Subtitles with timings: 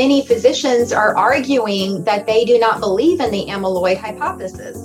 [0.00, 4.78] many physicians are arguing that they do not believe in the amyloid hypothesis.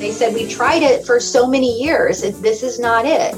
[0.00, 3.36] They said, We've tried it for so many years, this is not it.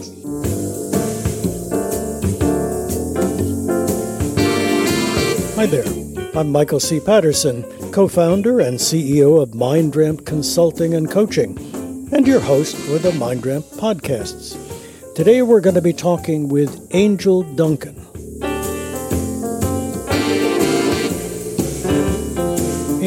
[5.56, 5.84] Hi there.
[6.34, 6.98] I'm Michael C.
[6.98, 11.58] Patterson, co founder and CEO of MindRamp Consulting and Coaching,
[12.10, 14.56] and your host for the MindRamp podcasts.
[15.14, 17.97] Today we're going to be talking with Angel Duncan.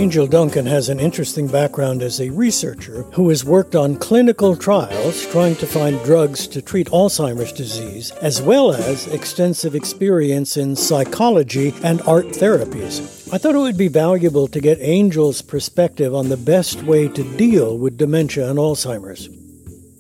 [0.01, 5.27] Angel Duncan has an interesting background as a researcher who has worked on clinical trials
[5.27, 11.75] trying to find drugs to treat Alzheimer's disease, as well as extensive experience in psychology
[11.83, 13.31] and art therapies.
[13.31, 17.37] I thought it would be valuable to get Angel's perspective on the best way to
[17.37, 19.29] deal with dementia and Alzheimer's.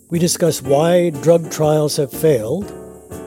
[0.09, 2.80] We discuss why drug trials have failed,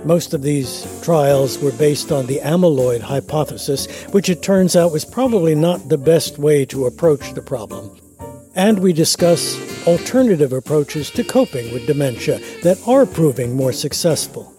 [0.04, 5.04] most of these trials were based on the amyloid hypothesis, which it turns out was
[5.04, 7.98] probably not the best way to approach the problem.
[8.54, 14.53] And we discuss alternative approaches to coping with dementia that are proving more successful.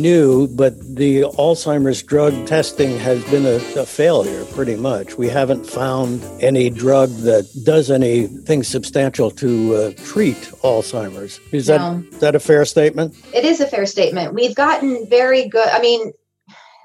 [0.00, 5.18] New, but the Alzheimer's drug testing has been a, a, failure pretty much.
[5.18, 11.40] We haven't found any drug that does anything substantial to uh, treat Alzheimer's.
[11.52, 12.04] Is that, no.
[12.10, 13.14] is that a fair statement?
[13.34, 14.34] It is a fair statement.
[14.34, 15.68] We've gotten very good.
[15.68, 16.12] I mean,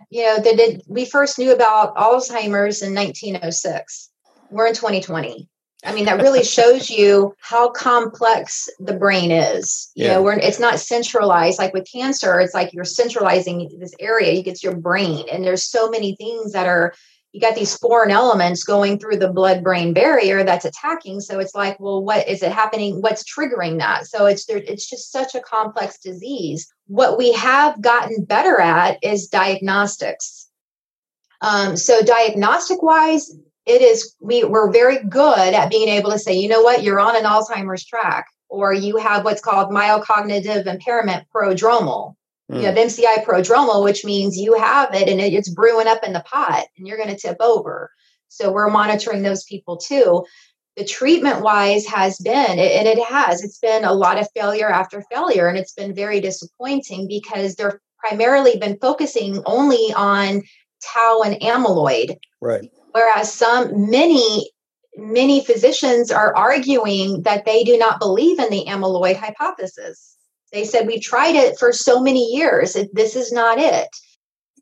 [0.10, 4.10] you know, the, the, we first knew about Alzheimer's in 1906.
[4.52, 5.50] We're in 2020.
[5.84, 9.92] I mean, that really shows you how complex the brain is.
[9.96, 10.14] You yeah.
[10.14, 12.40] know, where it's not centralized like with cancer.
[12.40, 14.32] It's like you're centralizing this area.
[14.32, 16.94] You get your brain, and there's so many things that are.
[17.34, 21.20] You got these foreign elements going through the blood-brain barrier that's attacking.
[21.20, 23.02] So it's like, well, what is it happening?
[23.02, 24.08] What's triggering that?
[24.08, 24.56] So it's there.
[24.56, 26.66] It's just such a complex disease.
[26.88, 30.48] What we have gotten better at is diagnostics.
[31.42, 36.34] Um, so diagnostic wise, it is we we're very good at being able to say
[36.34, 36.84] you know what?
[36.84, 42.16] You're on an alzheimer's track or you have what's called mild cognitive impairment prodromal.
[42.52, 42.60] Mm.
[42.60, 46.20] you have mci prodromal which means you have it and it's brewing up in the
[46.20, 47.92] pot and you're going to tip over.
[48.28, 50.26] So we're monitoring those people too.
[50.78, 55.04] The treatment wise has been and it has it's been a lot of failure after
[55.12, 60.44] failure and it's been very disappointing because they're primarily been focusing only on
[60.84, 62.18] tau and amyloid.
[62.42, 64.50] Right Whereas some, many,
[64.96, 70.16] many physicians are arguing that they do not believe in the amyloid hypothesis.
[70.54, 73.90] They said, We've tried it for so many years, this is not it.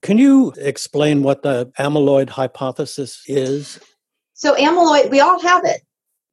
[0.01, 3.79] Can you explain what the amyloid hypothesis is?
[4.33, 5.83] So, amyloid, we all have it.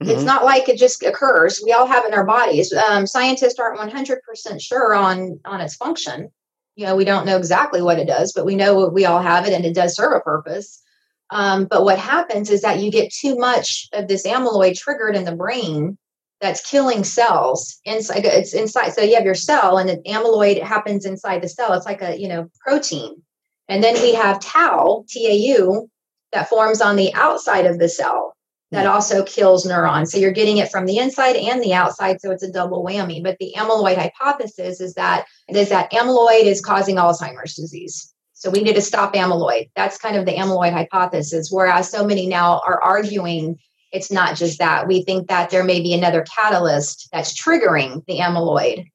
[0.02, 0.10] Mm-hmm.
[0.10, 1.60] It's not like it just occurs.
[1.62, 2.72] We all have it in our bodies.
[2.72, 6.30] Um, scientists aren't 100% sure on, on its function.
[6.76, 9.46] You know, we don't know exactly what it does, but we know we all have
[9.46, 10.82] it and it does serve a purpose.
[11.30, 15.24] Um, but what happens is that you get too much of this amyloid triggered in
[15.24, 15.96] the brain
[16.40, 21.04] that's killing cells inside it's inside so you have your cell and the amyloid happens
[21.04, 21.72] inside the cell.
[21.74, 23.22] It's like a you know protein.
[23.68, 25.88] And then we have tau tau
[26.32, 28.34] that forms on the outside of the cell
[28.72, 28.92] that hmm.
[28.92, 30.10] also kills neurons.
[30.10, 33.22] So you're getting it from the inside and the outside so it's a double whammy.
[33.22, 38.62] But the amyloid hypothesis is that is that amyloid is causing alzheimer's disease so we
[38.62, 39.68] need to stop amyloid.
[39.76, 41.50] That's kind of the amyloid hypothesis.
[41.50, 43.58] Whereas so many now are arguing
[43.92, 44.86] it's not just that.
[44.86, 48.86] We think that there may be another catalyst that's triggering the amyloid.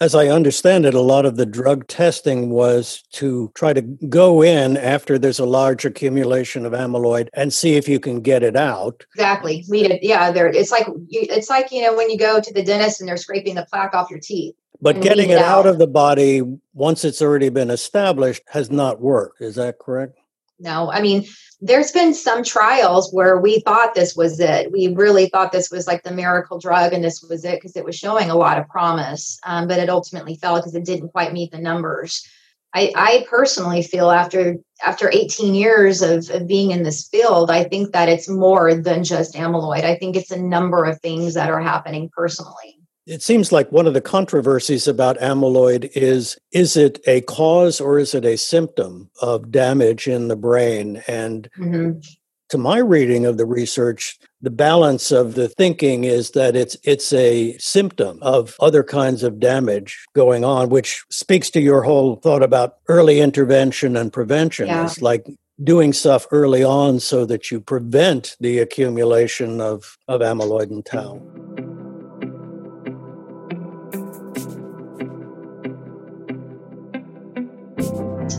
[0.00, 4.42] As I understand it, a lot of the drug testing was to try to go
[4.42, 8.54] in after there's a large accumulation of amyloid and see if you can get it
[8.54, 9.06] out.
[9.14, 9.64] Exactly.
[9.68, 10.30] We did, yeah.
[10.30, 13.16] There, it's like it's like you know when you go to the dentist and they're
[13.16, 14.54] scraping the plaque off your teeth.
[14.80, 15.60] But getting it out.
[15.60, 16.42] out of the body
[16.74, 19.40] once it's already been established has not worked.
[19.40, 20.18] Is that correct?
[20.58, 21.24] No, I mean,
[21.60, 24.70] there's been some trials where we thought this was it.
[24.70, 27.84] We really thought this was like the miracle drug and this was it because it
[27.84, 31.32] was showing a lot of promise, um, but it ultimately fell because it didn't quite
[31.32, 32.26] meet the numbers.
[32.74, 37.64] I, I, personally feel after after 18 years of, of being in this field, I
[37.64, 39.84] think that it's more than just amyloid.
[39.84, 42.80] I think it's a number of things that are happening personally.
[43.06, 47.98] It seems like one of the controversies about amyloid is is it a cause or
[47.98, 51.02] is it a symptom of damage in the brain?
[51.06, 52.00] And mm-hmm.
[52.48, 57.12] to my reading of the research, the balance of the thinking is that it's it's
[57.12, 62.42] a symptom of other kinds of damage going on, which speaks to your whole thought
[62.42, 64.66] about early intervention and prevention.
[64.66, 64.84] Yeah.
[64.84, 65.26] It's like
[65.62, 71.20] doing stuff early on so that you prevent the accumulation of, of amyloid and tau.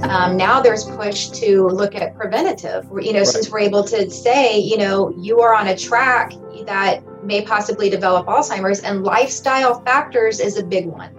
[0.03, 2.85] Um, now there's push to look at preventative.
[2.99, 3.27] You know, right.
[3.27, 6.33] since we're able to say, you know, you are on a track
[6.65, 11.15] that may possibly develop Alzheimer's, and lifestyle factors is a big one.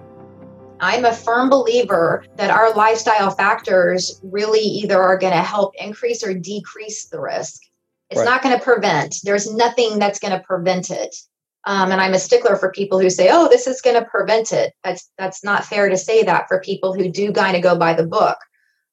[0.81, 6.25] I'm a firm believer that our lifestyle factors really either are going to help increase
[6.25, 7.63] or decrease the risk.
[8.11, 8.25] It's right.
[8.25, 9.17] not going to prevent.
[9.25, 11.15] There's nothing that's going to prevent it.
[11.67, 14.53] Um, and I'm a stickler for people who say, "Oh, this is going to prevent
[14.53, 17.77] it." That's that's not fair to say that for people who do kind of go
[17.77, 18.37] by the book.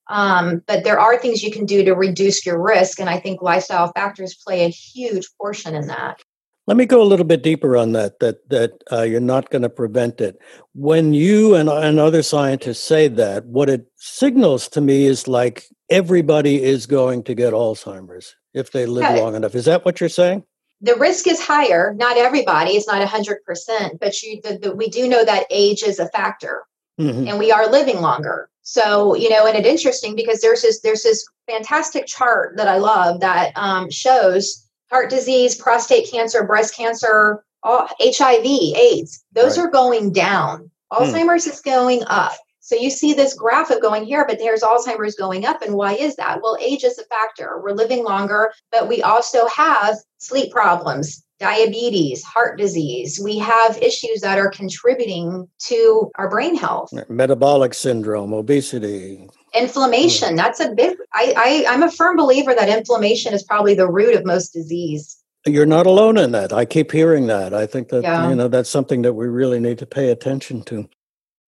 [0.09, 3.41] Um, but there are things you can do to reduce your risk, and I think
[3.41, 6.21] lifestyle factors play a huge portion in that.
[6.65, 8.19] Let me go a little bit deeper on that.
[8.19, 10.38] That that uh, you're not going to prevent it.
[10.73, 15.65] When you and, and other scientists say that, what it signals to me is like
[15.89, 19.21] everybody is going to get Alzheimer's if they live yeah.
[19.21, 19.55] long enough.
[19.55, 20.44] Is that what you're saying?
[20.81, 21.94] The risk is higher.
[21.97, 22.71] Not everybody.
[22.71, 26.09] It's not hundred percent, but you, the, the, we do know that age is a
[26.09, 26.63] factor,
[27.00, 27.27] mm-hmm.
[27.27, 28.50] and we are living longer.
[28.63, 32.77] So you know, and it's interesting because there's this there's this fantastic chart that I
[32.77, 39.65] love that um, shows heart disease, prostate cancer, breast cancer, all, HIV, AIDS, those right.
[39.65, 40.69] are going down.
[40.92, 41.04] Hmm.
[41.04, 41.51] Alzheimer's hmm.
[41.51, 42.33] is going up.
[42.60, 45.62] So you see this graph of going here, but there's Alzheimer's going up.
[45.62, 46.39] And why is that?
[46.42, 47.60] Well, age is a factor.
[47.62, 53.19] We're living longer, but we also have sleep problems, diabetes, heart disease.
[53.21, 56.91] We have issues that are contributing to our brain health.
[57.09, 63.35] Metabolic syndrome, obesity, inflammation that's a big I, I i'm a firm believer that inflammation
[63.35, 67.27] is probably the root of most disease you're not alone in that i keep hearing
[67.27, 68.27] that i think that yeah.
[68.27, 70.89] you know that's something that we really need to pay attention to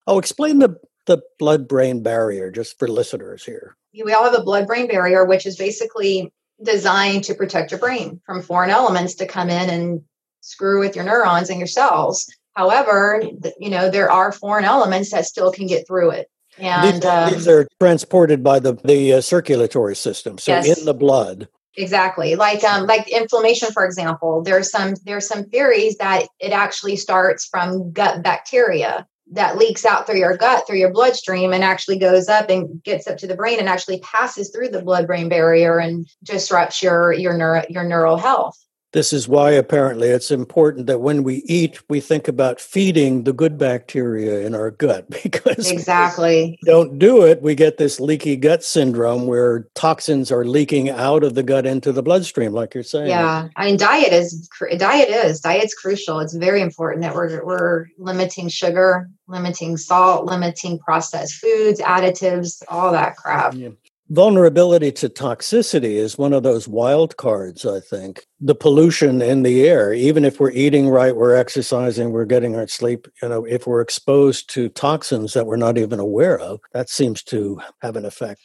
[0.05, 0.75] oh explain the
[1.07, 5.25] the blood brain barrier just for listeners here we all have a blood brain barrier
[5.25, 6.31] which is basically
[6.63, 10.01] designed to protect your brain from foreign elements to come in and
[10.41, 13.21] screw with your neurons and your cells however
[13.59, 17.33] you know there are foreign elements that still can get through it and these, um,
[17.33, 20.79] these are transported by the the uh, circulatory system, so yes.
[20.79, 21.47] in the blood.
[21.77, 24.41] Exactly, like um, like inflammation, for example.
[24.41, 30.05] There's some there's some theories that it actually starts from gut bacteria that leaks out
[30.05, 33.35] through your gut through your bloodstream and actually goes up and gets up to the
[33.35, 37.83] brain and actually passes through the blood brain barrier and disrupts your your neuro, your
[37.83, 38.64] neural health
[38.95, 43.33] this is why apparently it's important that when we eat, we think about feeding the
[43.33, 48.63] good bacteria in our gut because exactly don't do it, we get this leaky gut
[48.63, 53.09] syndrome where toxins are leaking out of the gut into the bloodstream, like you're saying.
[53.09, 56.21] Yeah, I mean, diet is diet is diet's crucial.
[56.21, 62.93] It's very important that we're we're limiting sugar, limiting salt, limiting processed foods, additives, all
[62.93, 63.55] that crap.
[63.55, 63.71] Yeah
[64.09, 69.67] vulnerability to toxicity is one of those wild cards i think the pollution in the
[69.67, 73.65] air even if we're eating right we're exercising we're getting our sleep you know if
[73.65, 78.05] we're exposed to toxins that we're not even aware of that seems to have an
[78.05, 78.41] effect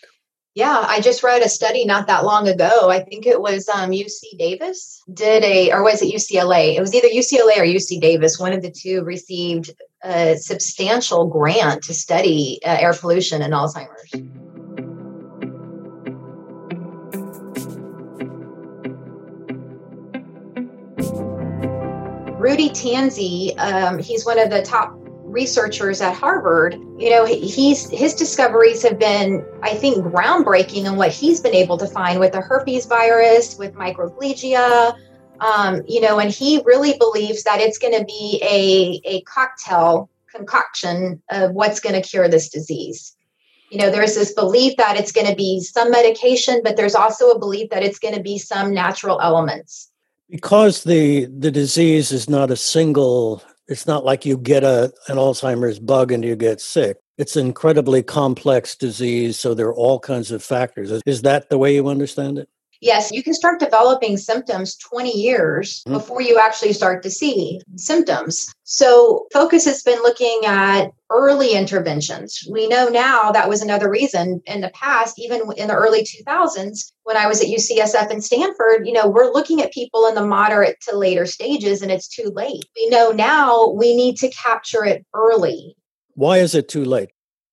[0.56, 2.90] yeah, I just read a study not that long ago.
[2.90, 6.76] I think it was um, UC Davis did a, or was it UCLA?
[6.76, 8.38] It was either UCLA or UC Davis.
[8.38, 9.70] One of the two received
[10.02, 14.10] a substantial grant to study uh, air pollution and Alzheimer's.
[22.50, 24.92] Rudy Tanzi, um, he's one of the top
[25.22, 26.74] researchers at Harvard.
[26.98, 31.78] You know, he's his discoveries have been, I think, groundbreaking in what he's been able
[31.78, 34.98] to find with the herpes virus, with microglia.
[35.38, 40.10] Um, you know, and he really believes that it's going to be a, a cocktail
[40.34, 43.16] concoction of what's going to cure this disease.
[43.70, 47.30] You know, there's this belief that it's going to be some medication, but there's also
[47.30, 49.89] a belief that it's going to be some natural elements
[50.30, 55.16] because the the disease is not a single it's not like you get a an
[55.16, 56.96] alzheimer's bug and you get sick.
[57.18, 60.90] It's an incredibly complex disease so there are all kinds of factors.
[61.06, 62.48] Is that the way you understand it
[62.80, 65.92] Yes, you can start developing symptoms 20 years mm-hmm.
[65.92, 68.52] before you actually start to see symptoms.
[68.64, 72.42] So, focus has been looking at early interventions.
[72.50, 76.92] We know now that was another reason in the past, even in the early 2000s,
[77.02, 80.24] when I was at UCSF and Stanford, you know, we're looking at people in the
[80.24, 82.64] moderate to later stages and it's too late.
[82.76, 85.76] We know now we need to capture it early.
[86.14, 87.10] Why is it too late?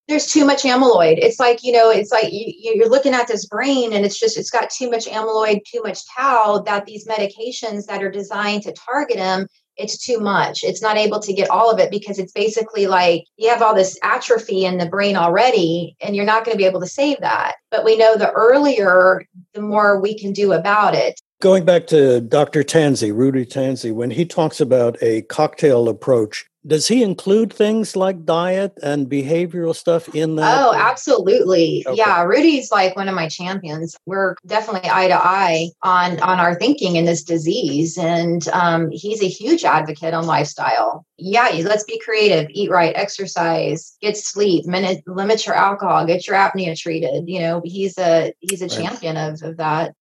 [0.08, 1.18] There's too much amyloid.
[1.18, 4.38] It's like, you know, it's like you, you're looking at this brain and it's just,
[4.38, 8.72] it's got too much amyloid, too much tau that these medications that are designed to
[8.72, 10.64] target them, it's too much.
[10.64, 13.76] It's not able to get all of it because it's basically like you have all
[13.76, 17.20] this atrophy in the brain already and you're not going to be able to save
[17.20, 17.56] that.
[17.70, 21.20] But we know the earlier, the more we can do about it.
[21.40, 22.64] Going back to Dr.
[22.64, 28.26] Tanzi, Rudy Tanzi, when he talks about a cocktail approach, Does he include things like
[28.26, 30.60] diet and behavioral stuff in that?
[30.60, 31.84] Oh, absolutely.
[31.88, 31.98] Okay.
[31.98, 33.96] Yeah, Rudy's like one of my champions.
[34.06, 39.24] We're definitely eye to eye on on our thinking in this disease, and um, he's
[39.24, 41.06] a huge advocate on lifestyle.
[41.18, 46.36] Yeah, let's be creative, eat right, exercise, get sleep, limit, limit your alcohol, get your
[46.36, 47.30] apnea treated.
[47.30, 48.72] You know, he's a he's a right.
[48.72, 49.94] champion of of that.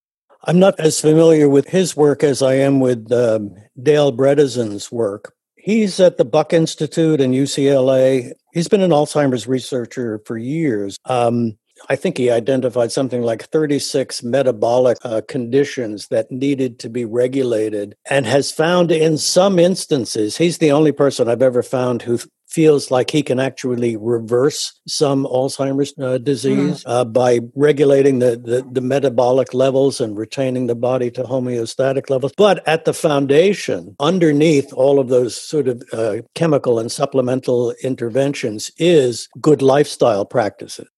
[0.45, 5.35] I'm not as familiar with his work as I am with um, Dale Bredesen's work,
[5.67, 8.31] He's at the Buck Institute in UCLA.
[8.53, 10.97] He's been an Alzheimer's researcher for years.
[11.07, 11.59] Um,
[11.89, 17.97] I think he identified something like 36 metabolic uh, conditions that needed to be regulated
[18.09, 22.21] and has found in some instances, he's the only person I've ever found who
[22.57, 26.91] feels like he can actually reverse some Alzheimer's uh, disease mm-hmm.
[26.91, 32.33] uh, by regulating the, the, the, metabolic levels and retaining the body to homeostatic levels.
[32.35, 38.71] But at the foundation, underneath all of those sort of uh, chemical and supplemental interventions,
[38.79, 40.89] is good lifestyle practices.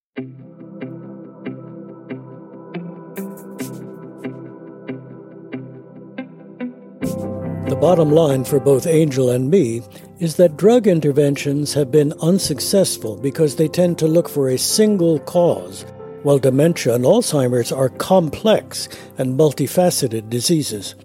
[7.81, 9.83] Bottom line for both Angel and me
[10.19, 15.21] is that drug interventions have been unsuccessful because they tend to look for a single
[15.21, 15.85] cause,
[16.25, 20.97] while dementia and Alzheimer's are complex and multifaceted diseases.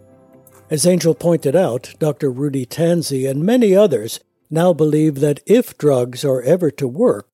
[0.71, 2.31] As Angel pointed out, Dr.
[2.31, 7.27] Rudy Tanzi and many others now believe that if drugs are ever to work,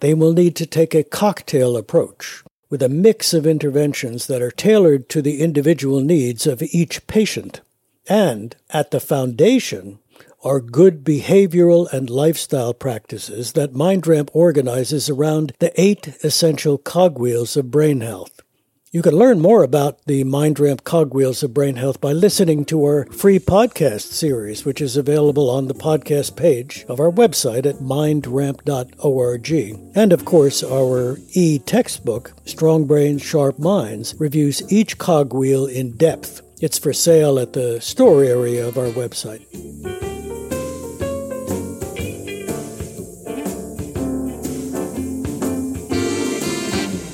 [0.00, 4.50] they will need to take a cocktail approach with a mix of interventions that are
[4.50, 7.60] tailored to the individual needs of each patient.
[8.08, 9.98] And at the foundation
[10.44, 17.70] are good behavioral and lifestyle practices that MindRamp organizes around the eight essential cogwheels of
[17.70, 18.40] brain health.
[18.92, 23.06] You can learn more about the MindRamp cogwheels of brain health by listening to our
[23.06, 29.50] free podcast series, which is available on the podcast page of our website at mindramp.org.
[29.96, 36.40] And of course, our e textbook, Strong Brains, Sharp Minds, reviews each cogwheel in depth
[36.60, 39.44] it's for sale at the store area of our website.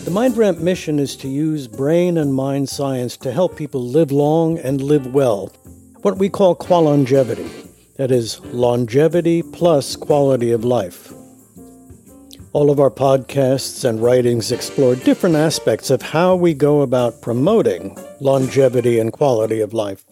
[0.04, 4.58] The MindRamp mission is to use brain and mind science to help people live long
[4.58, 5.52] and live well,
[6.02, 7.50] what we call qualongevity.
[7.96, 11.11] That is, longevity plus quality of life.
[12.54, 17.96] All of our podcasts and writings explore different aspects of how we go about promoting
[18.20, 20.04] longevity and quality of life.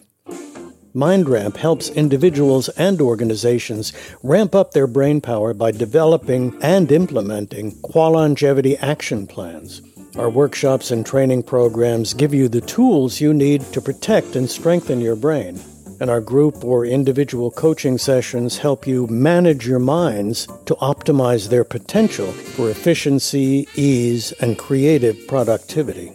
[0.95, 3.93] MindRamp helps individuals and organizations
[4.23, 9.83] ramp up their brain power by developing and implementing Qualongevity action plans.
[10.15, 14.99] Our workshops and training programs give you the tools you need to protect and strengthen
[14.99, 15.61] your brain
[16.01, 21.63] and our group or individual coaching sessions help you manage your minds to optimize their
[21.63, 26.11] potential for efficiency, ease, and creative productivity.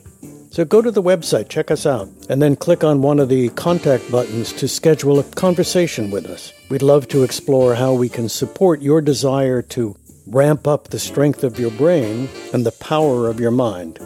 [0.50, 3.50] So go to the website, check us out, and then click on one of the
[3.50, 6.52] contact buttons to schedule a conversation with us.
[6.68, 9.94] We'd love to explore how we can support your desire to
[10.26, 14.00] ramp up the strength of your brain and the power of your mind.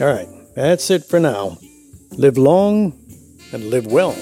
[0.00, 1.58] All right, that's it for now.
[2.12, 2.92] Live long
[3.52, 4.16] and live well.